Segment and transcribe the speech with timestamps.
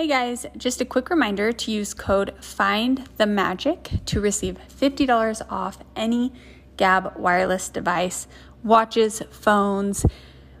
[0.00, 5.42] Hey guys, just a quick reminder to use code FIND the MAGIC to receive $50
[5.50, 6.32] off any
[6.78, 8.26] Gabb wireless device,
[8.64, 10.06] watches, phones.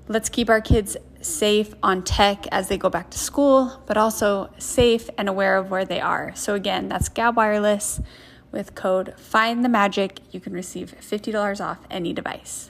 [0.08, 4.50] Let's keep our kids safe on tech as they go back to school, but also
[4.58, 6.34] safe and aware of where they are.
[6.36, 8.02] So again, that's Gabb Wireless
[8.52, 10.18] with code FIND the MAGIC.
[10.32, 12.69] You can receive $50 off any device.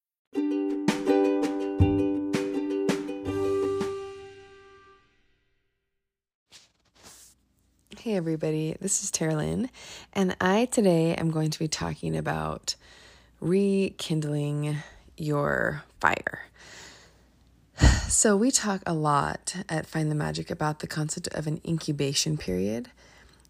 [8.03, 9.69] Hey everybody, this is Terilyn,
[10.11, 12.73] and I today am going to be talking about
[13.39, 14.77] rekindling
[15.17, 16.47] your fire.
[18.07, 22.37] So, we talk a lot at Find the Magic about the concept of an incubation
[22.37, 22.89] period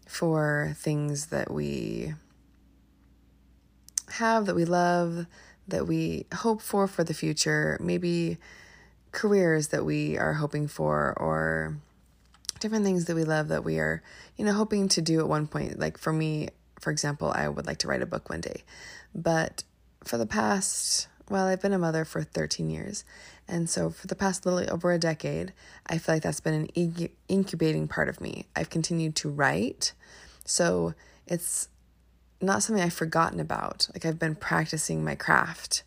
[0.06, 2.12] for things that we
[4.10, 5.24] have, that we love,
[5.66, 8.36] that we hope for for the future, maybe
[9.12, 11.78] careers that we are hoping for, or
[12.62, 14.02] different things that we love that we are,
[14.36, 15.78] you know, hoping to do at one point.
[15.78, 16.48] Like for me,
[16.80, 18.62] for example, I would like to write a book one day.
[19.14, 19.64] But
[20.04, 23.04] for the past, well, I've been a mother for 13 years.
[23.46, 25.52] And so for the past little over a decade,
[25.86, 28.46] I feel like that's been an incubating part of me.
[28.56, 29.92] I've continued to write.
[30.44, 30.94] So
[31.26, 31.68] it's
[32.40, 33.88] not something I've forgotten about.
[33.92, 35.82] Like I've been practicing my craft,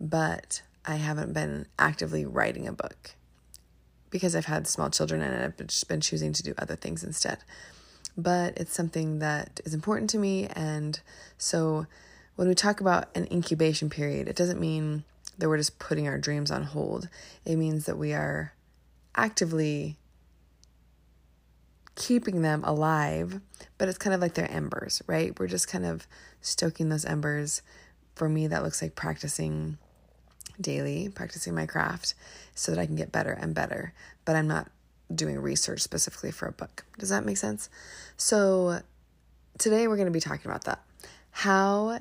[0.00, 3.14] but I haven't been actively writing a book
[4.14, 7.38] because I've had small children and I've been choosing to do other things instead.
[8.16, 10.46] But it's something that is important to me.
[10.54, 11.00] And
[11.36, 11.88] so
[12.36, 15.02] when we talk about an incubation period, it doesn't mean
[15.36, 17.08] that we're just putting our dreams on hold.
[17.44, 18.52] It means that we are
[19.16, 19.96] actively
[21.96, 23.40] keeping them alive,
[23.78, 25.36] but it's kind of like they're embers, right?
[25.36, 26.06] We're just kind of
[26.40, 27.62] stoking those embers.
[28.14, 29.76] For me, that looks like practicing
[30.60, 32.14] daily, practicing my craft
[32.54, 33.92] so that I can get better and better.
[34.24, 34.70] But I'm not
[35.14, 36.84] doing research specifically for a book.
[36.98, 37.68] Does that make sense?
[38.16, 38.80] So
[39.58, 40.82] today we're going to be talking about that.
[41.30, 42.00] How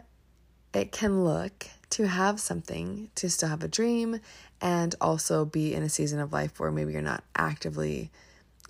[0.74, 4.20] it can look to have something, to still have a dream,
[4.62, 8.10] and also be in a season of life where maybe you're not actively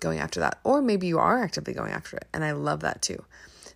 [0.00, 2.26] going after that, or maybe you are actively going after it.
[2.34, 3.24] And I love that too.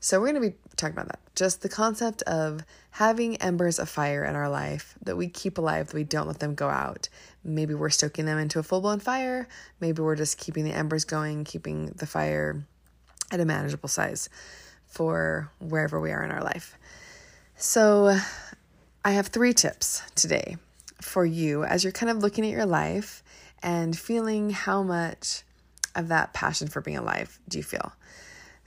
[0.00, 1.21] So, we're going to be talking about that.
[1.34, 5.89] Just the concept of having embers of fire in our life that we keep alive,
[5.89, 7.09] that we don't let them go out.
[7.44, 9.49] Maybe we're stoking them into a full blown fire.
[9.81, 12.65] Maybe we're just keeping the embers going, keeping the fire
[13.31, 14.28] at a manageable size
[14.87, 16.78] for wherever we are in our life.
[17.56, 18.17] So,
[19.05, 20.56] I have three tips today
[21.00, 23.22] for you as you're kind of looking at your life
[23.62, 25.43] and feeling how much
[25.94, 27.93] of that passion for being alive do you feel.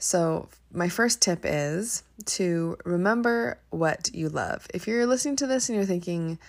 [0.02, 4.66] So, my first tip is to remember what you love.
[4.74, 6.40] If you're listening to this and you're thinking,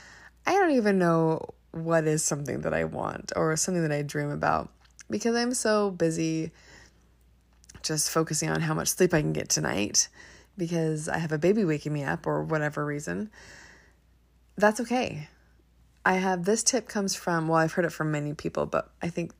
[0.47, 4.31] I don't even know what is something that I want or something that I dream
[4.31, 4.69] about
[5.07, 6.49] because I'm so busy
[7.83, 10.07] just focusing on how much sleep I can get tonight
[10.57, 13.29] because I have a baby waking me up or whatever reason,
[14.55, 15.29] that's okay.
[16.03, 19.09] I have this tip comes from, well, I've heard it from many people, but I
[19.09, 19.31] think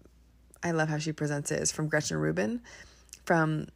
[0.61, 2.61] I love how she presents it is from Gretchen Rubin
[3.25, 3.69] from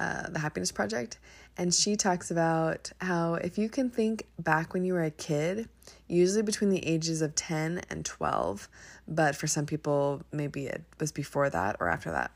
[0.00, 1.18] uh, the Happiness Project,
[1.58, 5.68] and she talks about how if you can think back when you were a kid,
[6.08, 8.66] usually between the ages of 10 and 12,
[9.06, 12.30] but for some people, maybe it was before that or after that.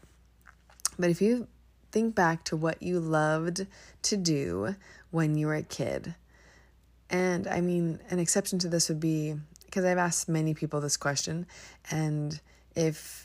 [0.98, 1.48] But if you
[1.90, 3.66] think back to what you loved
[4.02, 4.74] to do
[5.10, 6.14] when you were a kid,
[7.08, 10.98] and I mean, an exception to this would be because I've asked many people this
[10.98, 11.46] question,
[11.90, 12.38] and
[12.76, 13.23] if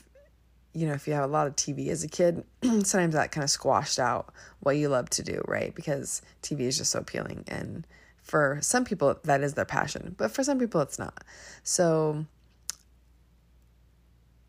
[0.72, 3.44] you know, if you have a lot of TV as a kid, sometimes that kind
[3.44, 5.74] of squashed out what you love to do, right?
[5.74, 7.44] Because TV is just so appealing.
[7.48, 7.86] And
[8.22, 11.24] for some people, that is their passion, but for some people, it's not.
[11.64, 12.24] So,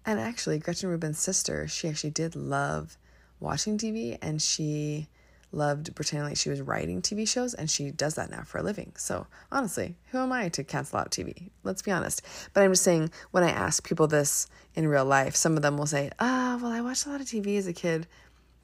[0.06, 2.98] and actually, Gretchen Rubin's sister, she actually did love
[3.40, 5.08] watching TV and she
[5.52, 8.64] loved pretending like she was writing TV shows, and she does that now for a
[8.64, 8.94] living.
[8.96, 11.50] So, honestly, who am I to cancel out TV?
[11.64, 12.22] Let's be honest.
[12.54, 15.78] But I'm just saying, when I ask people this in real life, some of them
[15.78, 18.08] will say, Ah, oh, well, I watched a lot of TV as a kid,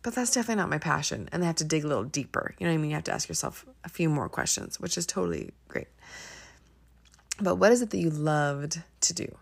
[0.03, 1.27] but that's definitely not my passion.
[1.31, 2.55] And they have to dig a little deeper.
[2.57, 2.89] You know what I mean?
[2.91, 5.87] You have to ask yourself a few more questions, which is totally great.
[7.39, 9.37] But what is it that you loved to do?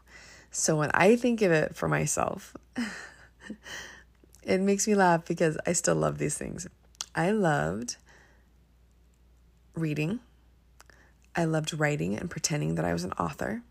[0.51, 2.55] So, when I think of it for myself,
[4.43, 6.67] it makes me laugh because I still love these things.
[7.17, 7.95] I loved
[9.73, 10.19] reading.
[11.33, 13.61] I loved writing and pretending that I was an author.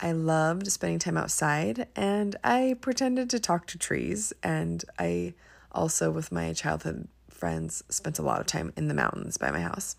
[0.00, 4.32] I loved spending time outside and I pretended to talk to trees.
[4.42, 5.34] And I
[5.70, 9.60] also, with my childhood friends, spent a lot of time in the mountains by my
[9.60, 9.94] house.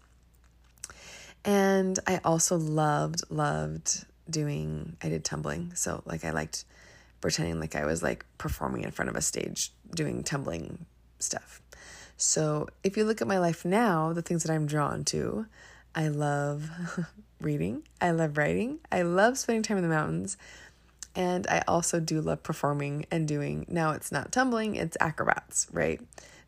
[1.46, 5.72] And I also loved, loved doing, I did tumbling.
[5.74, 6.66] So, like, I liked
[7.22, 10.86] pretending like I was like performing in front of a stage doing tumbling
[11.20, 11.62] stuff.
[12.18, 15.46] So if you look at my life now, the things that I'm drawn to,
[15.94, 16.70] I love
[17.42, 20.36] reading, I love writing, I love spending time in the mountains,
[21.16, 23.66] and I also do love performing and doing.
[23.70, 26.02] Now it's not tumbling, it's acrobats, right?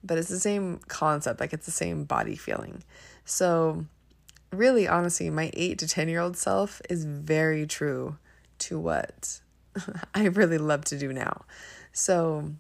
[0.04, 2.84] But it's the same concept, like it's the same body feeling.
[3.26, 3.86] So,
[4.52, 8.18] really, honestly, my eight to 10 year old self is very true
[8.60, 9.40] to what
[10.16, 11.46] I really love to do now.
[11.92, 12.54] So,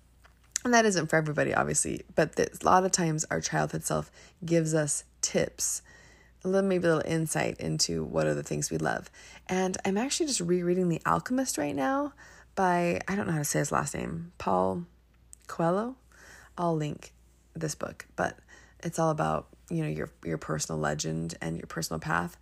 [0.63, 4.11] and that isn't for everybody, obviously, but a lot of times our childhood self
[4.43, 5.81] gives us tips,
[6.43, 9.09] a little, maybe a little insight into what are the things we love.
[9.47, 12.13] And I'm actually just rereading The Alchemist right now
[12.55, 14.85] by, I don't know how to say his last name, Paul
[15.47, 15.95] Coelho.
[16.57, 17.13] I'll link
[17.53, 18.37] this book, but
[18.83, 22.37] it's all about, you know, your, your personal legend and your personal path.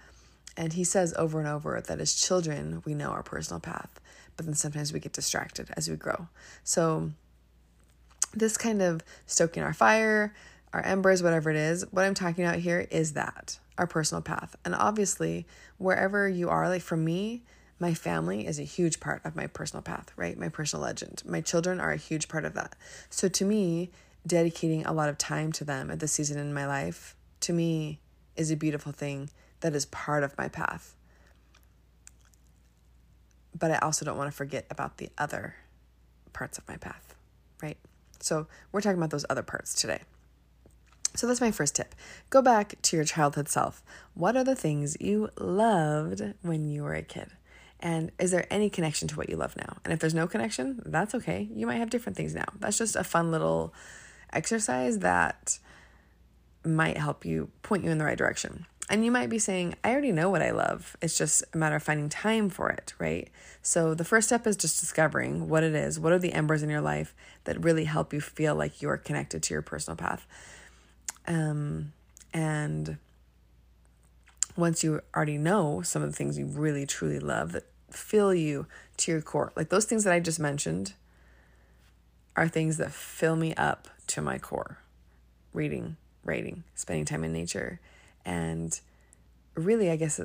[0.56, 4.00] And he says over and over that as children, we know our personal path,
[4.36, 6.28] but then sometimes we get distracted as we grow.
[6.64, 7.12] So,
[8.34, 10.34] this kind of stoking our fire,
[10.74, 14.56] our embers, whatever it is, what I'm talking about here is that our personal path.
[14.66, 15.46] And obviously,
[15.78, 17.44] wherever you are, like for me,
[17.80, 20.38] my family is a huge part of my personal path, right?
[20.38, 21.24] My personal legend.
[21.26, 22.76] My children are a huge part of that.
[23.10, 23.92] So to me,
[24.26, 28.00] dedicating a lot of time to them at this season in my life, to me,
[28.36, 29.30] is a beautiful thing
[29.62, 30.96] that is part of my path.
[33.58, 35.56] But I also don't want to forget about the other
[36.34, 37.16] parts of my path,
[37.62, 37.78] right?
[38.28, 40.02] So we're talking about those other parts today.
[41.16, 41.96] So that's my first tip.
[42.30, 43.82] Go back to your childhood self.
[44.14, 47.30] What are the things you loved when you were a kid?
[47.80, 49.78] And is there any connection to what you love now?
[49.84, 51.48] And if there's no connection, that's okay.
[51.54, 52.46] You might have different things now.
[52.60, 53.74] That's just a fun little
[54.34, 55.58] exercise that
[56.66, 58.66] might help you point you in the right direction.
[58.90, 60.96] And you might be saying, I already know what I love.
[61.02, 63.30] It's just a matter of finding time for it, right?
[63.62, 66.00] So the first step is just discovering what it is.
[66.00, 67.14] What are the embers in your life
[67.48, 70.28] that really help you feel like you're connected to your personal path?
[71.26, 71.94] Um,
[72.34, 72.98] and
[74.56, 78.68] once you already know some of the things you really truly love that fill you
[78.98, 80.94] to your core, like those things that I just mentioned,
[82.36, 84.78] are things that fill me up to my core
[85.54, 87.80] reading, writing, spending time in nature
[88.24, 88.80] and
[89.56, 90.20] really, I guess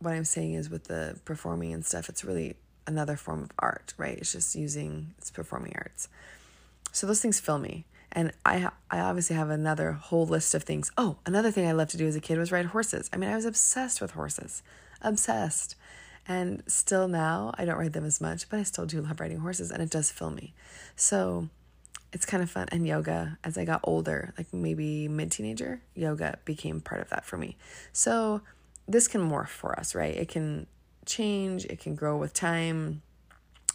[0.00, 2.56] what I'm saying is with the performing and stuff, it's really
[2.86, 4.18] another form of art, right?
[4.18, 6.08] It's just using it's performing arts.
[6.94, 7.86] So those things fill me.
[8.12, 10.92] And I I obviously have another whole list of things.
[10.96, 13.10] Oh, another thing I loved to do as a kid was ride horses.
[13.12, 14.62] I mean, I was obsessed with horses.
[15.02, 15.74] Obsessed.
[16.26, 19.40] And still now, I don't ride them as much, but I still do love riding
[19.40, 20.54] horses and it does fill me.
[20.94, 21.48] So
[22.12, 22.68] it's kind of fun.
[22.70, 27.24] And yoga, as I got older, like maybe mid teenager, yoga became part of that
[27.24, 27.56] for me.
[27.92, 28.40] So
[28.86, 30.14] this can morph for us, right?
[30.14, 30.68] It can
[31.06, 33.02] change, it can grow with time.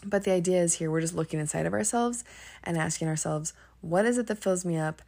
[0.06, 2.24] But the idea is here we're just looking inside of ourselves
[2.64, 5.02] and asking ourselves, what is it that fills me up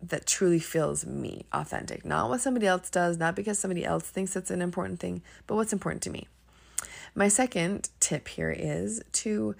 [0.00, 2.04] that truly feels me authentic?
[2.04, 5.56] Not what somebody else does, not because somebody else thinks it's an important thing, but
[5.56, 6.28] what's important to me.
[7.14, 9.56] My second tip here is to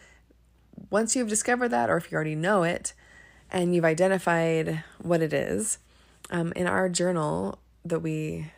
[0.90, 2.92] once you've discovered that, or if you already know it
[3.50, 5.78] and you've identified what it is,
[6.30, 8.52] um, in our journal that we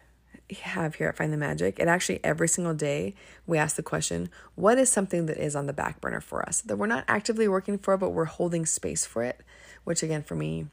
[0.57, 3.14] have here at Find the Magic, it actually every single day
[3.47, 6.61] we ask the question, what is something that is on the back burner for us
[6.62, 9.40] that we're not actively working for, but we're holding space for it,
[9.85, 10.66] which again for me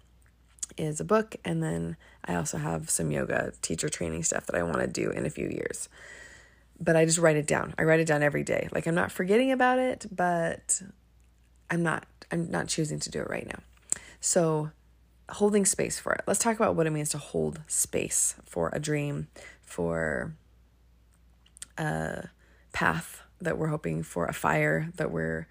[0.77, 1.35] is a book.
[1.45, 5.09] And then I also have some yoga teacher training stuff that I want to do
[5.09, 5.89] in a few years.
[6.79, 7.73] But I just write it down.
[7.77, 8.69] I write it down every day.
[8.71, 10.81] Like I'm not forgetting about it, but
[11.69, 13.59] I'm not I'm not choosing to do it right now.
[14.19, 14.71] So
[15.29, 16.21] holding space for it.
[16.27, 19.27] Let's talk about what it means to hold space for a dream,
[19.67, 20.33] for
[21.77, 22.29] a
[22.71, 25.47] path that we're hoping for, a fire that we're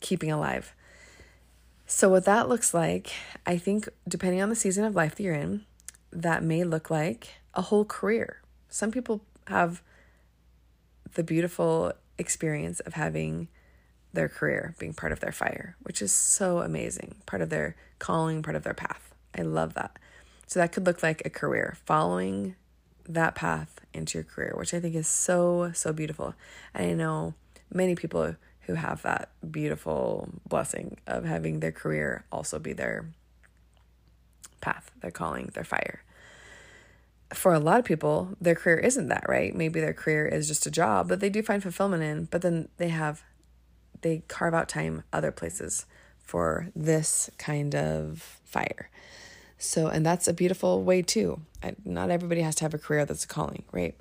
[0.00, 0.74] keeping alive.
[1.86, 3.12] So, what that looks like,
[3.46, 5.64] I think, depending on the season of life that you're in,
[6.10, 8.40] that may look like a whole career.
[8.68, 9.82] Some people have
[11.14, 13.48] the beautiful experience of having
[14.12, 18.42] their career being part of their fire, which is so amazing, part of their calling,
[18.42, 19.14] part of their path.
[19.36, 19.98] I love that.
[20.46, 22.56] So that could look like a career, following
[23.08, 26.34] that path into your career, which I think is so, so beautiful.
[26.74, 27.34] And I know
[27.72, 33.06] many people who have that beautiful blessing of having their career also be their
[34.60, 36.02] path, their calling, their fire.
[37.34, 39.54] For a lot of people, their career isn't that, right?
[39.54, 42.68] Maybe their career is just a job that they do find fulfillment in, but then
[42.76, 43.22] they have,
[44.02, 45.86] they carve out time other places
[46.22, 48.90] for this kind of fire.
[49.62, 51.40] So, and that's a beautiful way too.
[51.62, 53.94] I, not everybody has to have a career that's a calling, right?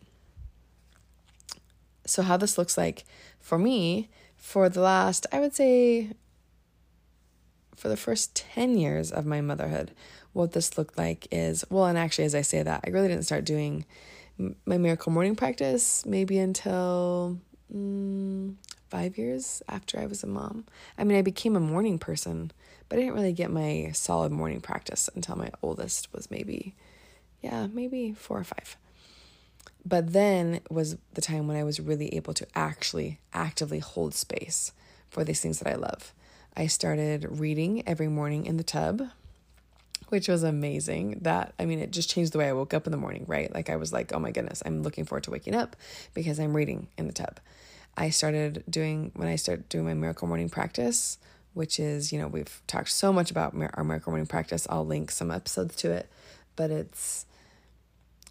[2.07, 3.05] So, how this looks like
[3.39, 6.13] for me for the last, I would say,
[7.75, 9.91] for the first 10 years of my motherhood,
[10.33, 13.25] what this looked like is well, and actually, as I say that, I really didn't
[13.25, 13.85] start doing
[14.65, 17.37] my miracle morning practice maybe until
[17.71, 18.55] mm,
[18.91, 20.65] five years after I was a mom.
[20.97, 22.51] I mean, I became a morning person,
[22.89, 26.75] but I didn't really get my solid morning practice until my oldest was maybe,
[27.41, 28.75] yeah, maybe four or five.
[29.85, 34.73] But then was the time when I was really able to actually actively hold space
[35.09, 36.13] for these things that I love.
[36.55, 39.03] I started reading every morning in the tub,
[40.09, 41.19] which was amazing.
[41.21, 43.51] That, I mean, it just changed the way I woke up in the morning, right?
[43.53, 45.77] Like, I was like, oh my goodness, I'm looking forward to waking up
[46.13, 47.39] because I'm reading in the tub.
[47.97, 51.17] I started doing, when I started doing my miracle morning practice,
[51.53, 54.65] which is, you know, we've talked so much about our miracle morning practice.
[54.69, 56.09] I'll link some episodes to it,
[56.55, 57.25] but it's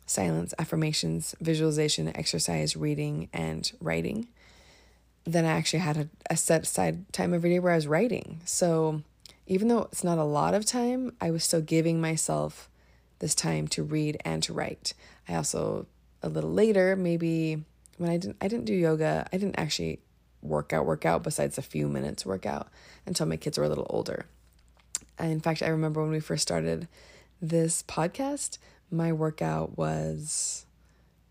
[0.07, 4.29] silence, affirmations, visualization, exercise, reading, and writing.
[5.25, 8.41] Then I actually had a, a set aside time every day where I was writing.
[8.45, 9.03] So
[9.47, 12.69] even though it's not a lot of time, I was still giving myself
[13.19, 14.95] this time to read and to write.
[15.29, 15.87] I also
[16.23, 17.65] a little later, maybe
[18.01, 20.01] when I didn't I didn't do yoga, I didn't actually
[20.41, 22.69] workout workout besides a few minutes workout
[23.05, 24.25] until my kids were a little older.
[25.19, 26.89] And in fact, I remember when we first started
[27.43, 28.57] this podcast,
[28.91, 30.65] my workout was,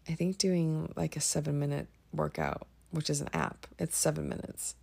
[0.07, 3.65] I think, doing like a seven minute workout, which is an app.
[3.79, 4.75] It's seven minutes.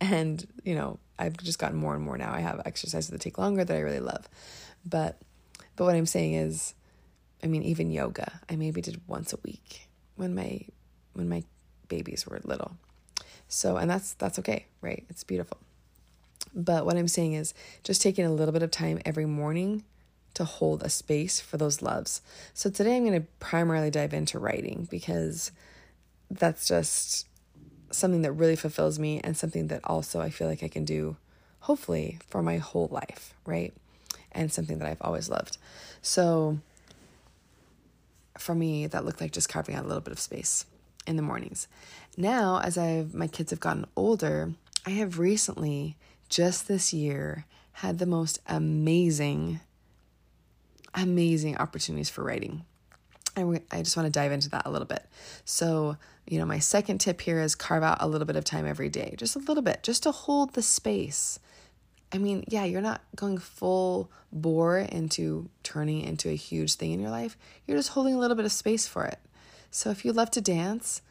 [0.00, 2.32] And, you know, I've just gotten more and more now.
[2.32, 4.28] I have exercises that take longer that I really love.
[4.84, 5.18] But,
[5.74, 6.74] but what I'm saying is,
[7.42, 10.66] I mean, even yoga, I maybe did once a week when my,
[11.16, 11.42] when my
[11.88, 12.72] babies were little.
[13.48, 15.04] So, and that's, that's okay, right?
[15.08, 15.58] It's beautiful.
[16.54, 17.54] But what I'm saying is
[17.84, 19.84] just taking a little bit of time every morning
[20.34, 22.20] to hold a space for those loves.
[22.54, 25.50] So today I'm going to primarily dive into writing because
[26.30, 27.26] that's just
[27.90, 31.16] something that really fulfills me and something that also I feel like I can do
[31.60, 33.72] hopefully for my whole life, right?
[34.32, 35.56] And something that I've always loved.
[36.02, 36.58] So
[38.38, 40.66] for me that looked like just carving out a little bit of space
[41.06, 41.68] in the mornings.
[42.16, 44.52] Now as I've my kids have gotten older,
[44.84, 45.96] I have recently
[46.28, 49.60] just this year had the most amazing
[50.94, 52.64] amazing opportunities for writing.
[53.36, 55.04] I, I just want to dive into that a little bit.
[55.44, 58.66] So, you know, my second tip here is carve out a little bit of time
[58.66, 61.38] every day, just a little bit, just to hold the space.
[62.12, 67.00] I mean, yeah, you're not going full bore into turning into a huge thing in
[67.00, 67.36] your life.
[67.66, 69.18] You're just holding a little bit of space for it.
[69.76, 71.02] So if you love to dance,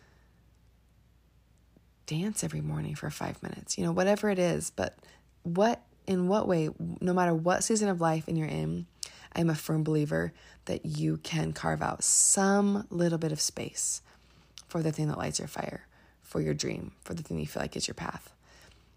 [2.08, 4.72] dance every morning for five minutes, you know, whatever it is.
[4.72, 4.98] But
[5.44, 6.70] what, in what way,
[7.00, 8.88] no matter what season of life and you're in,
[9.36, 10.34] I'm a firm believer
[10.66, 14.02] that you can carve out some little bit of space
[14.68, 15.86] for the thing that lights your fire,
[16.24, 18.34] for your dream, for the thing you feel like is your path.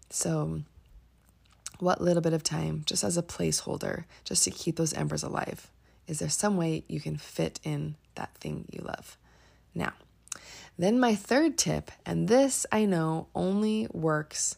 [0.09, 0.63] So,
[1.77, 5.69] what little bit of time, just as a placeholder, just to keep those embers alive?
[6.07, 9.18] Is there some way you can fit in that thing you love?
[9.73, 9.93] Now,
[10.77, 14.57] then my third tip, and this I know only works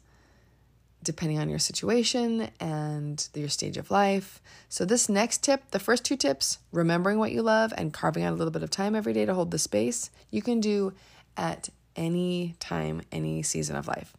[1.03, 4.41] depending on your situation and your stage of life.
[4.69, 8.33] So, this next tip, the first two tips, remembering what you love and carving out
[8.33, 10.93] a little bit of time every day to hold the space, you can do
[11.35, 14.15] at any time, any season of life.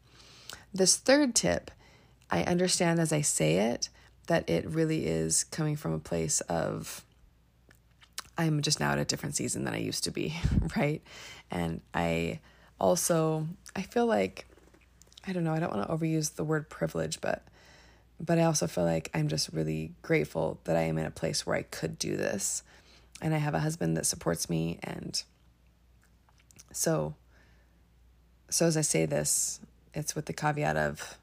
[0.75, 1.71] This third tip,
[2.31, 3.89] I understand as I say it
[4.27, 7.05] that it really is coming from a place of
[8.43, 10.35] I'm just now at a different season than I used to be,
[10.77, 11.03] right?
[11.51, 12.41] And I
[12.81, 13.47] also
[13.77, 14.47] I feel like
[15.27, 17.45] I don't know, I don't want to overuse the word privilege, but
[18.21, 21.47] but I also feel like I'm just really grateful that I am in a place
[21.47, 22.63] where I could do this.
[23.21, 25.23] And I have a husband that supports me and
[26.73, 27.15] so
[28.51, 29.61] so as I say this,
[29.95, 31.17] it's with the caveat of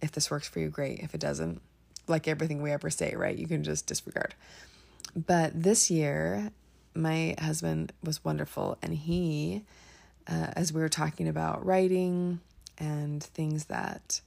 [0.00, 1.00] if this works for you, great.
[1.00, 1.60] If it doesn't,
[2.06, 3.36] like everything we ever say, right?
[3.36, 4.34] You can just disregard.
[5.14, 6.50] But this year,
[6.94, 9.64] my husband was wonderful, and he,
[10.26, 12.40] uh, as we were talking about writing
[12.76, 14.20] and things that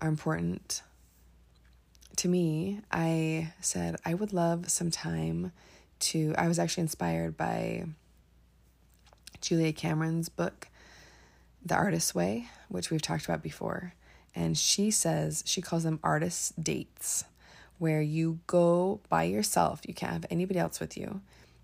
[0.00, 0.82] are important
[2.16, 5.52] to me, I said I would love some time
[6.00, 6.34] to.
[6.36, 7.84] I was actually inspired by
[9.40, 10.68] Julia Cameron's book,
[11.64, 13.94] The Artist's Way, which we've talked about before.
[14.34, 17.24] And she says, she calls them artist dates,
[17.80, 19.80] where you go by yourself.
[19.88, 21.22] You can't have anybody else with you.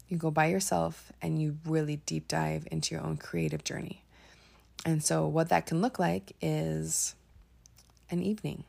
[0.09, 4.03] You go by yourself and you really deep dive into your own creative journey.
[4.87, 7.15] And so, what that can look like is
[8.11, 8.65] an evening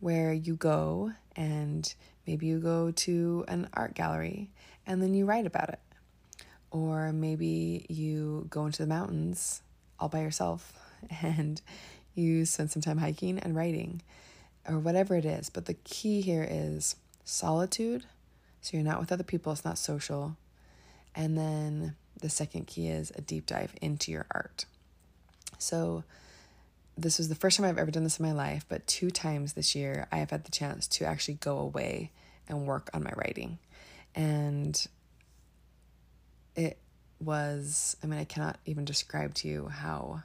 [0.00, 1.94] where you go and
[2.26, 4.50] maybe you go to an art gallery
[4.84, 5.80] and then you write about it.
[6.72, 9.62] Or maybe you go into the mountains
[10.00, 10.72] all by yourself
[11.22, 11.62] and
[12.16, 14.02] you spend some time hiking and writing
[14.68, 15.50] or whatever it is.
[15.50, 18.04] But the key here is solitude.
[18.60, 20.36] So you're not with other people, it's not social.
[21.14, 24.66] And then the second key is a deep dive into your art.
[25.58, 26.04] So
[26.96, 29.54] this was the first time I've ever done this in my life, but two times
[29.54, 32.10] this year I have had the chance to actually go away
[32.48, 33.58] and work on my writing.
[34.14, 34.86] And
[36.56, 36.78] it
[37.20, 40.22] was, I mean, I cannot even describe to you how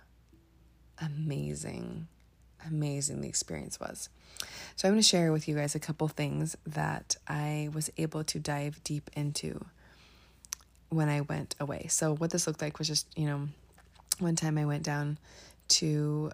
[0.99, 2.07] amazing,
[2.67, 4.09] amazing the experience was.
[4.75, 8.23] So, I'm going to share with you guys a couple things that I was able
[8.25, 9.65] to dive deep into
[10.89, 11.87] when I went away.
[11.89, 13.47] So, what this looked like was just, you know,
[14.19, 15.17] one time I went down
[15.67, 16.31] to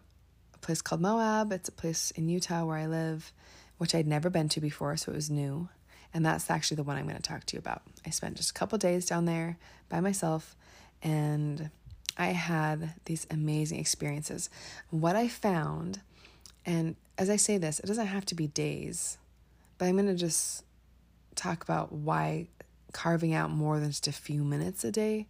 [0.54, 1.52] a place called Moab.
[1.52, 3.32] It's a place in Utah where I live,
[3.78, 5.70] which I'd never been to before, so it was new.
[6.14, 7.84] And that's actually the one I'm going to talk to you about.
[8.06, 9.58] I spent just a couple days down there
[9.88, 10.56] by myself
[11.02, 11.70] and
[12.18, 14.50] I had these amazing experiences.
[14.90, 16.02] What I found,
[16.66, 19.18] and as I say this, it doesn't have to be days,
[19.78, 20.64] but I'm going to just
[21.36, 22.48] talk about why
[22.94, 25.28] carving out more than just a few minutes a day,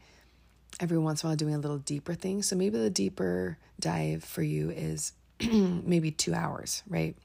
[0.80, 2.42] every once in a while doing a little deeper thing.
[2.42, 5.14] So maybe the deeper dive for you is
[5.52, 7.16] maybe two hours, right?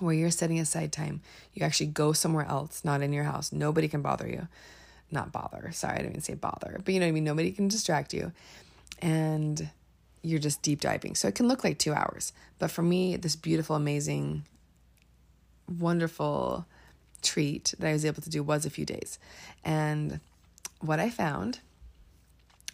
[0.00, 1.20] where you're setting aside time.
[1.54, 3.52] You actually go somewhere else, not in your house.
[3.52, 4.48] Nobody can bother you.
[5.10, 5.70] Not bother.
[5.72, 6.80] Sorry, I didn't even say bother.
[6.84, 7.24] But you know what I mean?
[7.24, 8.32] Nobody can distract you.
[9.02, 9.70] And
[10.22, 11.14] you're just deep diving.
[11.14, 12.32] So it can look like two hours.
[12.58, 14.44] But for me, this beautiful, amazing,
[15.78, 16.66] wonderful
[17.22, 19.18] treat that I was able to do was a few days.
[19.64, 20.20] And
[20.80, 21.60] what I found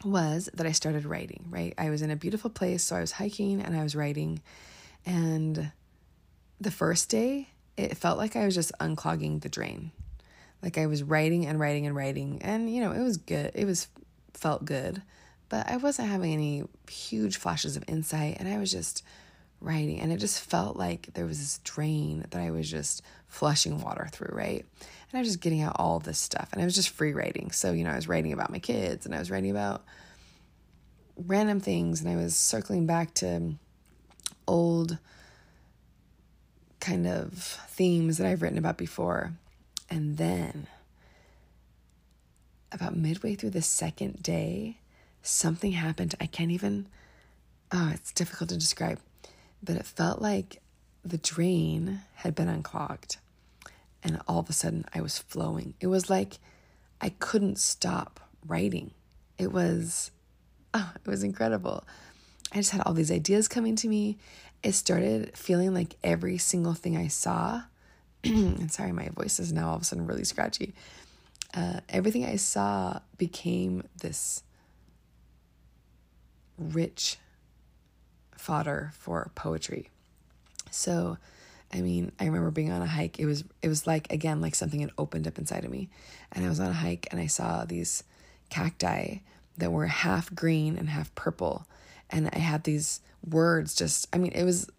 [0.04, 1.74] was that I started writing, right?
[1.78, 2.85] I was in a beautiful place.
[2.85, 4.40] So I was hiking and I was writing.
[5.04, 5.70] And
[6.61, 9.92] the first day, it felt like I was just unclogging the drain.
[10.62, 13.52] Like I was writing and writing and writing, and you know, it was good.
[13.54, 13.88] It was
[14.32, 15.02] felt good,
[15.48, 19.02] but I wasn't having any huge flashes of insight, and I was just
[19.61, 23.80] writing, and it just felt like there was this drain that I was just flushing
[23.80, 24.64] water through, right?
[24.80, 27.50] And I was just getting out all this stuff, and I was just free writing.
[27.52, 29.85] So, you know, I was writing about my kids, and I was writing about
[31.16, 33.54] random things, and I was circling back to
[34.46, 34.98] old
[36.80, 37.32] kind of
[37.68, 39.32] themes that I've written about before.
[39.88, 40.66] And then,
[42.72, 44.78] about midway through the second day,
[45.27, 46.15] something happened.
[46.21, 46.87] I can't even,
[47.73, 49.01] oh, it's difficult to describe,
[49.62, 50.61] but it felt like
[51.05, 53.17] the drain had been unclogged.
[54.03, 55.75] And all of a sudden, I was flowing.
[55.81, 56.39] It was like
[57.01, 58.93] I couldn't stop writing.
[59.39, 60.11] It was,
[60.73, 61.85] oh, it was incredible.
[62.53, 64.19] I just had all these ideas coming to me,
[64.62, 67.62] it started feeling like every single thing I saw,
[68.25, 70.75] and sorry, my voice is now all of a sudden really scratchy.
[71.55, 74.43] Uh, everything I saw became this
[76.59, 77.19] rich
[78.37, 79.90] fodder for poetry.
[80.71, 81.19] So,
[81.73, 83.19] I mean, I remember being on a hike.
[83.19, 85.88] It was it was like again like something had opened up inside of me,
[86.33, 88.05] and I was on a hike and I saw these
[88.51, 89.19] cacti
[89.59, 91.66] that were half green and half purple,
[92.11, 94.71] and I had these words just I mean it was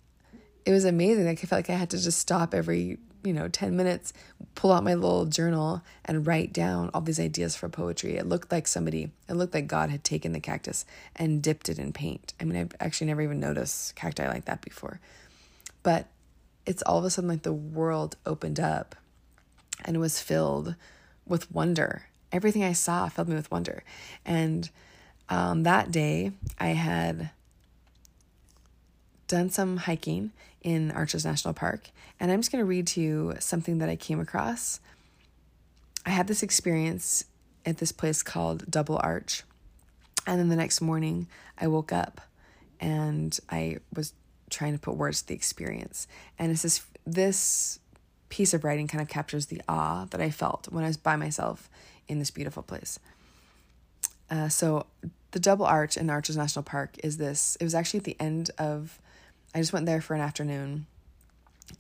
[0.67, 1.25] it was amazing.
[1.25, 4.13] Like I felt like I had to just stop every, you know, 10 minutes,
[4.55, 8.17] pull out my little journal and write down all these ideas for poetry.
[8.17, 11.79] It looked like somebody, it looked like God had taken the cactus and dipped it
[11.79, 12.33] in paint.
[12.39, 14.99] I mean, I've actually never even noticed cacti like that before.
[15.83, 16.07] But
[16.65, 18.95] it's all of a sudden like the world opened up
[19.85, 20.75] and was filled
[21.25, 22.03] with wonder.
[22.31, 23.83] Everything I saw filled me with wonder.
[24.25, 24.69] And
[25.29, 27.31] um, that day, I had
[29.27, 33.35] done some hiking in Arches National Park, and I'm just going to read to you
[33.39, 34.79] something that I came across.
[36.05, 37.25] I had this experience
[37.65, 39.43] at this place called Double Arch,
[40.25, 42.21] and then the next morning I woke up
[42.79, 44.13] and I was
[44.49, 46.07] trying to put words to the experience.
[46.37, 47.79] And it's this this
[48.29, 51.15] piece of writing kind of captures the awe that I felt when I was by
[51.15, 51.69] myself
[52.07, 52.99] in this beautiful place.
[54.29, 54.85] Uh, so
[55.31, 57.57] the double arch in Arches National Park is this.
[57.59, 58.99] It was actually at the end of.
[59.57, 60.85] I just went there for an afternoon,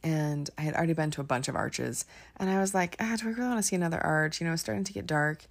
[0.01, 2.05] and I had already been to a bunch of arches,
[2.37, 4.41] and I was like, ah, do I really want to see another arch?
[4.41, 5.45] You know, it's starting to get dark,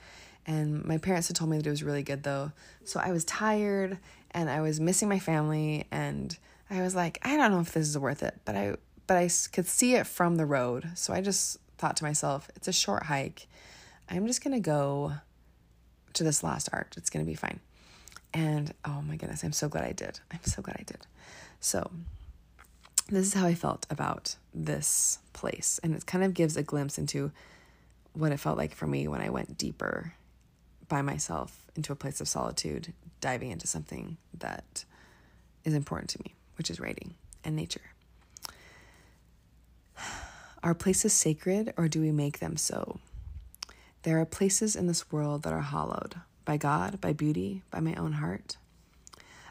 [0.44, 2.50] and my parents had told me that it was really good though.
[2.84, 3.98] So I was tired,
[4.32, 6.36] and I was missing my family, and
[6.68, 8.74] I was like, I don't know if this is worth it, but I
[9.06, 10.88] but I could see it from the road.
[10.96, 13.46] So I just thought to myself, it's a short hike.
[14.10, 15.12] I'm just going to go
[16.14, 16.94] to this last arch.
[16.96, 17.60] It's going to be fine.
[18.34, 20.18] And oh my goodness, I'm so glad I did.
[20.32, 21.06] I'm so glad I did.
[21.60, 21.90] So,
[23.08, 25.78] this is how I felt about this place.
[25.82, 27.30] And it kind of gives a glimpse into
[28.12, 30.14] what it felt like for me when I went deeper
[30.88, 34.84] by myself into a place of solitude, diving into something that
[35.64, 37.14] is important to me, which is writing
[37.44, 37.92] and nature.
[40.62, 42.98] Are places sacred or do we make them so?
[44.02, 47.94] There are places in this world that are hallowed by God, by beauty, by my
[47.94, 48.56] own heart.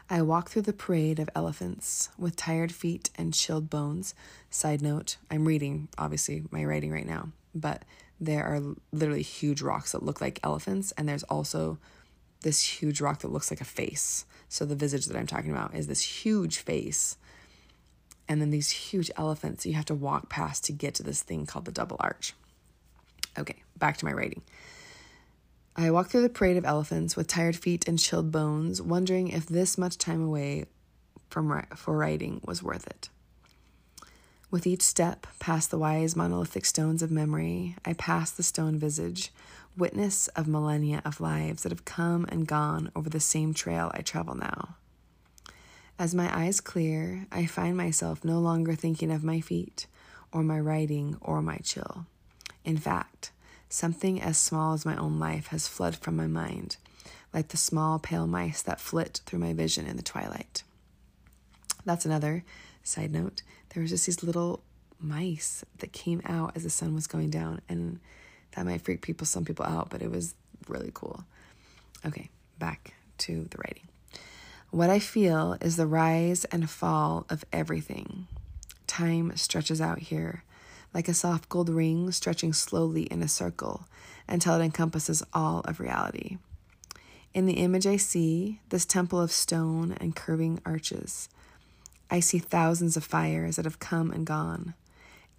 [0.08, 4.14] I walk through the parade of elephants with tired feet and chilled bones.
[4.50, 7.82] Side note, I'm reading, obviously, my writing right now, but
[8.20, 11.78] there are literally huge rocks that look like elephants, and there's also
[12.42, 14.24] this huge rock that looks like a face.
[14.48, 17.16] So the visage that I'm talking about is this huge face
[18.28, 21.46] and then these huge elephants you have to walk past to get to this thing
[21.46, 22.34] called the double arch.
[23.38, 24.42] Okay, back to my writing.
[25.78, 29.44] I walk through the parade of elephants with tired feet and chilled bones, wondering if
[29.44, 30.64] this much time away
[31.28, 33.10] from for writing was worth it.
[34.50, 39.30] With each step past the wise monolithic stones of memory, I pass the stone visage,
[39.76, 44.00] witness of millennia of lives that have come and gone over the same trail I
[44.00, 44.76] travel now.
[45.98, 49.86] As my eyes clear, I find myself no longer thinking of my feet,
[50.32, 52.06] or my writing, or my chill.
[52.64, 53.30] In fact,
[53.68, 56.76] something as small as my own life has fled from my mind,
[57.32, 60.62] like the small pale mice that flit through my vision in the twilight.
[61.84, 62.44] That's another
[62.82, 63.42] side note.
[63.70, 64.62] There was just these little
[64.98, 68.00] mice that came out as the sun was going down, and
[68.52, 70.34] that might freak people, some people out, but it was
[70.68, 71.24] really cool.
[72.04, 73.86] Okay, back to the writing.
[74.70, 78.26] What I feel is the rise and fall of everything.
[78.86, 80.44] Time stretches out here,
[80.96, 83.86] like a soft gold ring stretching slowly in a circle
[84.26, 86.38] until it encompasses all of reality.
[87.34, 91.28] In the image I see, this temple of stone and curving arches,
[92.10, 94.72] I see thousands of fires that have come and gone.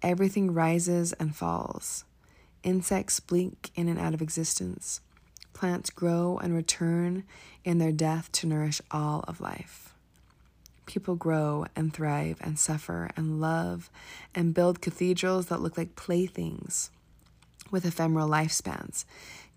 [0.00, 2.04] Everything rises and falls.
[2.62, 5.00] Insects blink in and out of existence.
[5.54, 7.24] Plants grow and return
[7.64, 9.87] in their death to nourish all of life.
[10.88, 13.90] People grow and thrive and suffer and love
[14.34, 16.90] and build cathedrals that look like playthings
[17.70, 19.04] with ephemeral lifespans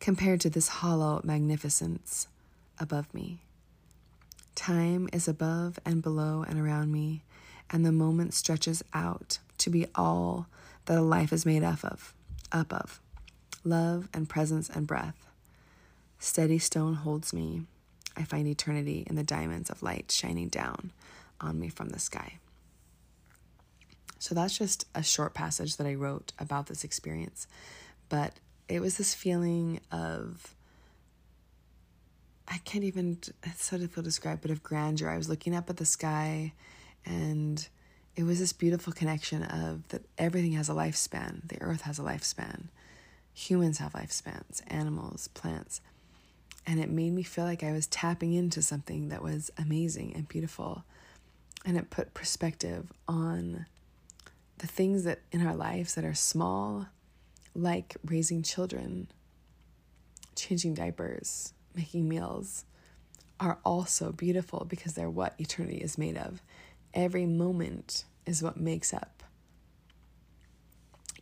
[0.02, 2.28] compared to this hollow magnificence
[2.78, 3.40] above me.
[4.56, 7.24] Time is above and below and around me,
[7.70, 10.48] and the moment stretches out to be all
[10.88, 12.14] that a life is made up of,
[12.52, 13.00] up of
[13.64, 15.28] love and presence and breath.
[16.20, 17.62] Steady stone holds me.
[18.18, 20.92] I find eternity in the diamonds of light shining down
[21.42, 22.40] on me from the sky.
[24.20, 27.48] So that's just a short passage that I wrote about this experience.
[28.08, 28.34] But
[28.70, 30.56] it was this feeling of,
[32.48, 35.10] I can't even, it's so difficult to describe, but of grandeur.
[35.10, 36.54] I was looking up at the sky
[37.06, 37.68] and
[38.16, 41.48] it was this beautiful connection of that everything has a lifespan.
[41.48, 42.66] The earth has a lifespan.
[43.34, 45.82] Humans have lifespans, animals, plants.
[46.68, 50.28] And it made me feel like I was tapping into something that was amazing and
[50.28, 50.84] beautiful.
[51.66, 53.66] And it put perspective on
[54.58, 56.88] the things that in our lives that are small,
[57.54, 59.08] like raising children,
[60.36, 62.66] changing diapers, making meals,
[63.40, 66.42] are also beautiful because they're what eternity is made of.
[66.94, 69.24] Every moment is what makes up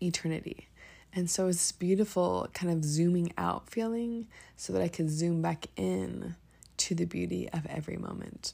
[0.01, 0.67] eternity.
[1.13, 5.67] And so it's beautiful kind of zooming out feeling so that I could zoom back
[5.75, 6.35] in
[6.77, 8.53] to the beauty of every moment.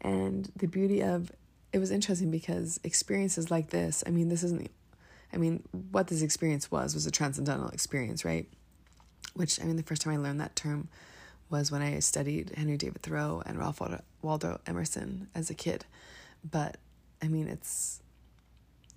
[0.00, 1.30] And the beauty of
[1.72, 4.70] it was interesting because experiences like this, I mean, this isn't
[5.32, 8.48] I mean, what this experience was was a transcendental experience, right?
[9.34, 10.88] Which I mean, the first time I learned that term
[11.50, 13.80] was when I studied Henry David Thoreau and Ralph
[14.22, 15.84] Waldo Emerson as a kid.
[16.48, 16.78] But
[17.22, 18.00] I mean, it's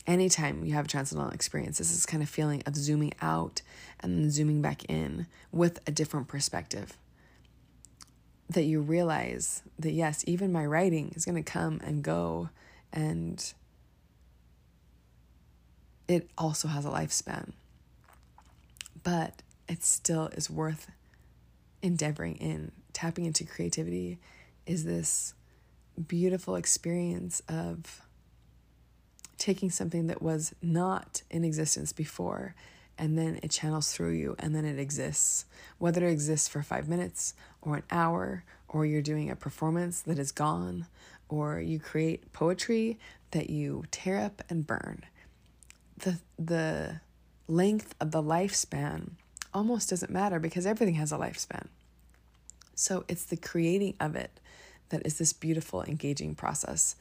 [0.08, 3.62] anytime you have a transcendental experience, this is kind of feeling of zooming out
[4.00, 6.98] and then zooming back in with a different perspective.
[8.54, 12.50] That you realize that yes, even my writing is going to come and go
[12.92, 13.54] and
[16.08, 17.54] it also has a lifespan.
[19.04, 20.89] But it still is worth
[21.82, 22.72] endeavoring in.
[22.94, 24.20] Tapping into creativity
[24.66, 25.34] is this
[26.08, 28.02] beautiful experience of
[29.38, 32.56] taking something that was not in existence before
[32.98, 35.46] and then it channels through you and then it exists.
[35.78, 40.18] Whether it exists for five minutes or an hour, or you're doing a performance that
[40.18, 40.88] is gone,
[41.30, 42.98] or you create poetry
[43.32, 45.04] that you tear up and burn.
[45.98, 47.02] The, the
[47.48, 49.12] length of the lifespan
[49.54, 51.68] almost doesn't matter because everything has a lifespan.
[52.76, 54.40] So it's the creating of it
[54.90, 56.96] that is this beautiful, engaging process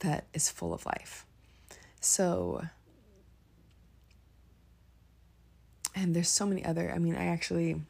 [0.00, 1.26] that is full of life.
[2.00, 2.62] So,
[5.94, 7.80] and there's so many other, I mean, I actually,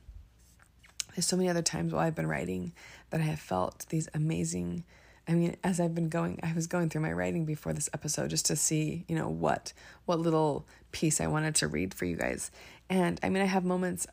[1.14, 2.72] there's so many other times while I've been writing
[3.10, 4.84] that I have felt these amazing.
[5.28, 8.30] I mean, as I've been going, I was going through my writing before this episode
[8.30, 9.72] just to see, you know, what
[10.06, 12.50] what little piece I wanted to read for you guys.
[12.88, 14.06] And I mean, I have moments.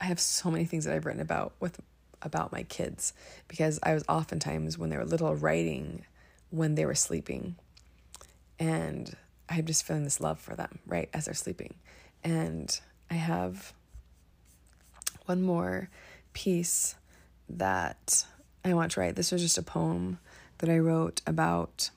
[0.00, 1.80] I have so many things that I've written about with
[2.22, 3.12] about my kids
[3.48, 6.04] because I was oftentimes when they were little writing
[6.50, 7.56] when they were sleeping,
[8.58, 9.16] and
[9.48, 11.74] I'm just feeling this love for them right as they're sleeping,
[12.22, 12.78] and
[13.10, 13.72] I have
[15.26, 15.88] one more
[16.32, 16.94] piece
[17.48, 18.24] that
[18.64, 19.16] I want to write.
[19.16, 20.18] This was just a poem
[20.58, 21.90] that I wrote about.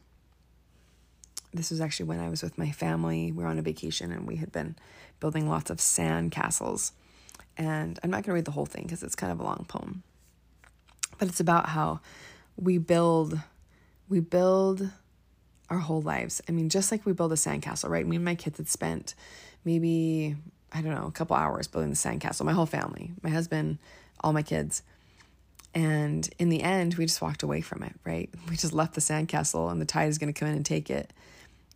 [1.53, 3.31] This was actually when I was with my family.
[3.31, 4.75] We were on a vacation and we had been
[5.19, 6.91] building lots of sand castles.
[7.57, 9.65] And I'm not going to read the whole thing because it's kind of a long
[9.67, 10.03] poem.
[11.17, 11.99] But it's about how
[12.55, 13.39] we build
[14.07, 14.89] we build
[15.69, 16.41] our whole lives.
[16.49, 18.07] I mean, just like we build a sandcastle, right?
[18.07, 19.13] Me and my kids had spent
[19.63, 20.35] maybe
[20.71, 23.79] I don't know, a couple hours building the sandcastle, my whole family, my husband,
[24.21, 24.83] all my kids.
[25.73, 28.29] And in the end, we just walked away from it, right?
[28.49, 30.89] We just left the sandcastle and the tide is going to come in and take
[30.89, 31.11] it.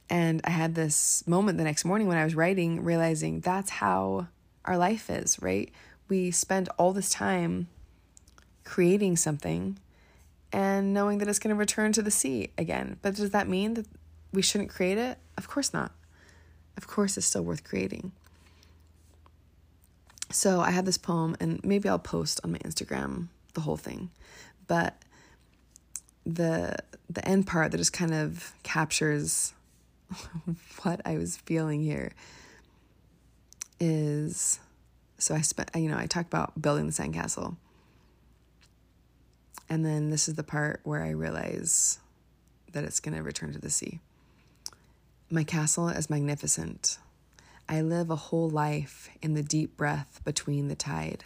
[0.09, 4.27] And I had this moment the next morning when I was writing, realizing that's how
[4.65, 5.71] our life is, right?
[6.09, 7.67] We spend all this time
[8.63, 9.79] creating something
[10.51, 12.97] and knowing that it's going to return to the sea again.
[13.01, 13.87] But does that mean that
[14.31, 15.17] we shouldn't create it?
[15.37, 15.91] Of course not.
[16.77, 18.11] Of course, it's still worth creating.
[20.33, 24.09] So I have this poem, and maybe I'll post on my Instagram the whole thing,
[24.65, 24.97] but
[26.25, 26.75] the
[27.07, 29.53] the end part that just kind of captures
[30.81, 32.13] what I was feeling here
[33.79, 34.59] is
[35.19, 37.55] so I spent you know I talked about building the sandcastle,
[39.69, 41.99] and then this is the part where I realize
[42.71, 43.99] that it's going to return to the sea.
[45.29, 46.97] My castle is magnificent.
[47.67, 51.23] I live a whole life in the deep breath between the tide.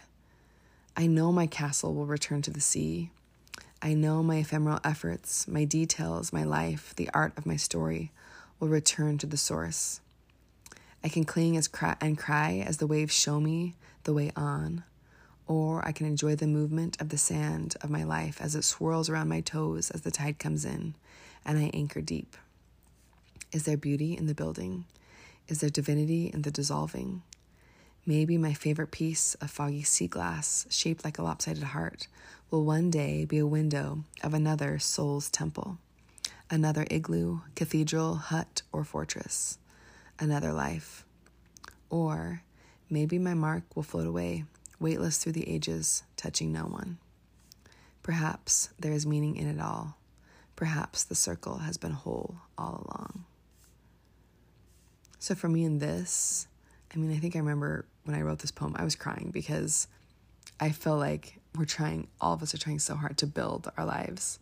[0.96, 3.10] I know my castle will return to the sea.
[3.82, 8.12] I know my ephemeral efforts, my details, my life, the art of my story
[8.58, 10.00] will return to the source.
[11.02, 13.74] I can cling as cry and cry as the waves show me
[14.04, 14.84] the way on,
[15.46, 19.08] or I can enjoy the movement of the sand of my life as it swirls
[19.08, 20.94] around my toes as the tide comes in
[21.44, 22.36] and I anchor deep.
[23.52, 24.84] Is there beauty in the building?
[25.48, 27.22] Is there divinity in the dissolving?
[28.04, 32.06] Maybe my favorite piece of foggy sea glass, shaped like a lopsided heart,
[32.50, 35.78] will one day be a window of another soul's temple,
[36.50, 39.56] another igloo, cathedral, hut, or fortress,
[40.18, 41.06] another life.
[41.88, 42.42] Or
[42.90, 44.44] maybe my mark will float away,
[44.78, 46.98] weightless through the ages, touching no one.
[48.02, 49.96] Perhaps there is meaning in it all.
[50.56, 53.24] Perhaps the circle has been whole all along.
[55.18, 56.46] So for me in this,
[56.94, 59.88] I mean, I think I remember when I wrote this poem, I was crying because
[60.60, 63.84] I feel like we're trying, all of us are trying so hard to build our
[63.84, 64.38] lives.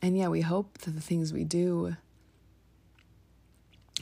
[0.00, 1.96] And yeah, we hope that the things we do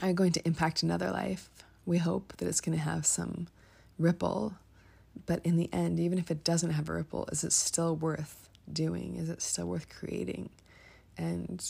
[0.01, 1.49] are going to impact another life.
[1.85, 3.47] We hope that it's going to have some
[3.97, 4.53] ripple.
[5.25, 8.49] But in the end, even if it doesn't have a ripple, is it still worth
[8.71, 9.15] doing?
[9.15, 10.49] Is it still worth creating?
[11.17, 11.65] And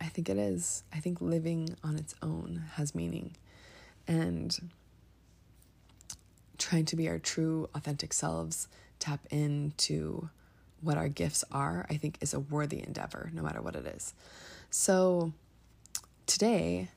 [0.00, 0.82] I think it is.
[0.92, 3.36] I think living on its own has meaning.
[4.06, 4.70] And
[6.58, 10.28] trying to be our true, authentic selves, tap into
[10.80, 14.14] what our gifts are, I think is a worthy endeavor, no matter what it is.
[14.70, 15.32] So
[16.26, 16.88] today,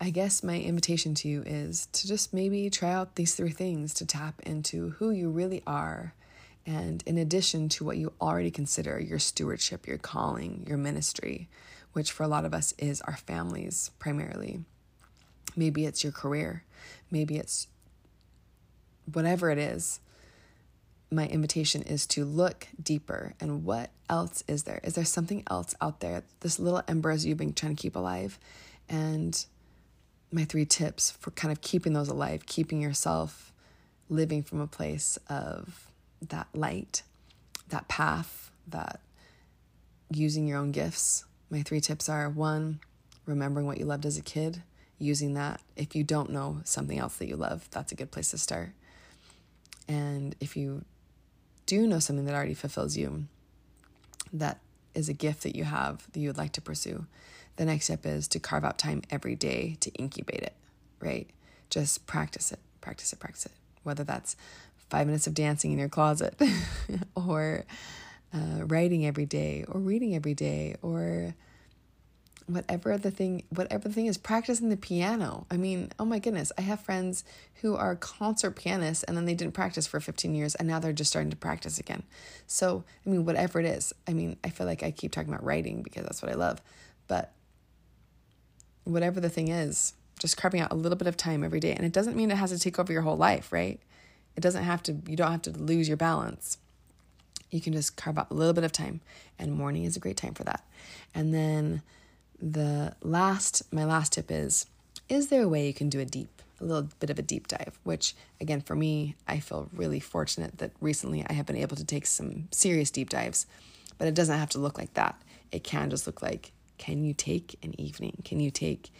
[0.00, 3.92] I guess my invitation to you is to just maybe try out these three things
[3.94, 6.14] to tap into who you really are.
[6.66, 11.48] And in addition to what you already consider your stewardship, your calling, your ministry,
[11.92, 14.60] which for a lot of us is our families primarily.
[15.56, 16.64] Maybe it's your career,
[17.10, 17.66] maybe it's
[19.12, 20.00] whatever it is.
[21.12, 24.80] my invitation is to look deeper and what else is there?
[24.84, 26.22] Is there something else out there?
[26.40, 28.38] This little embers you've been trying to keep alive.
[28.88, 29.44] And
[30.32, 33.52] my three tips for kind of keeping those alive, keeping yourself
[34.08, 35.88] living from a place of
[36.28, 37.02] that light,
[37.68, 39.00] that path, that
[40.10, 41.24] using your own gifts.
[41.50, 42.80] My three tips are one,
[43.26, 44.62] remembering what you loved as a kid,
[44.98, 45.60] using that.
[45.76, 48.70] If you don't know something else that you love, that's a good place to start.
[49.88, 50.84] And if you
[51.66, 53.24] do know something that already fulfills you,
[54.32, 54.60] that
[54.94, 57.06] is a gift that you have that you would like to pursue,
[57.56, 60.54] the next step is to carve out time every day to incubate it,
[61.00, 61.28] right?
[61.68, 63.52] Just practice it, practice it, practice it.
[63.82, 64.36] Whether that's
[64.88, 66.40] five minutes of dancing in your closet
[67.16, 67.64] or
[68.32, 71.34] uh, writing every day or reading every day or
[72.46, 75.46] whatever the thing whatever the thing is practicing the piano.
[75.50, 77.24] I mean oh my goodness i have friends
[77.62, 80.92] who are concert pianists and then they didn't practice for 15 years and now they're
[80.92, 82.02] just starting to practice again.
[82.46, 85.44] So i mean whatever it is i mean i feel like i keep talking about
[85.44, 86.60] writing because that's what i love.
[87.08, 87.32] But
[88.84, 91.72] whatever the thing is just carving out a little bit of time every day.
[91.72, 93.80] And it doesn't mean it has to take over your whole life right?
[94.36, 96.58] It doesn't have to you don't have to lose your balance
[97.50, 99.00] you can just carve out a little bit of time
[99.38, 100.64] and morning is a great time for that.
[101.14, 101.82] And then
[102.40, 104.66] the last my last tip is
[105.08, 107.48] is there a way you can do a deep a little bit of a deep
[107.48, 107.78] dive?
[107.84, 111.84] Which again for me i feel really fortunate that recently i have been able to
[111.84, 113.46] take some serious deep dives
[113.98, 115.20] but it doesn't have to look like that.
[115.52, 118.22] It can just look like can you take an evening?
[118.24, 118.90] Can you take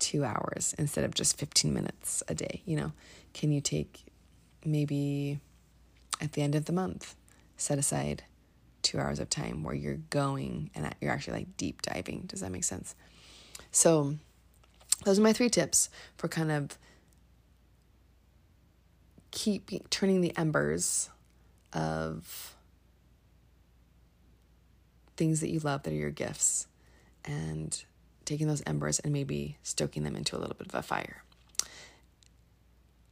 [0.00, 2.92] two hours instead of just 15 minutes a day you know?
[3.34, 4.04] Can you take
[4.64, 5.38] maybe
[6.20, 7.14] at the end of the month
[7.60, 8.24] set aside
[8.82, 12.22] two hours of time where you're going and you're actually like deep diving.
[12.26, 12.94] Does that make sense?
[13.70, 14.16] So,
[15.04, 16.78] those are my three tips for kind of
[19.30, 21.08] keep turning the embers
[21.72, 22.56] of
[25.16, 26.66] things that you love that are your gifts
[27.24, 27.84] and
[28.24, 31.22] taking those embers and maybe stoking them into a little bit of a fire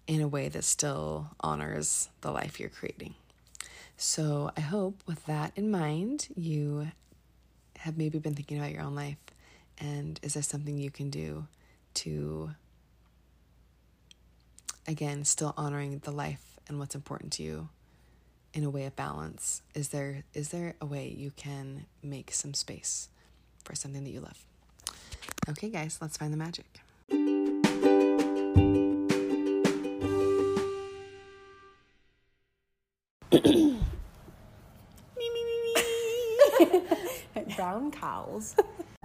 [0.06, 3.14] in a way that still honors the life you're creating.
[4.00, 6.92] So I hope with that in mind, you
[7.80, 9.16] have maybe been thinking about your own life
[9.76, 11.48] and is there something you can do
[11.94, 12.50] to,
[14.86, 17.70] again, still honoring the life and what's important to you
[18.54, 19.62] in a way of balance?
[19.74, 23.08] Is there is there a way you can make some space
[23.64, 24.44] for something that you love?
[25.48, 26.80] Okay, guys, let's find the magic.
[37.68, 38.56] Brown cows.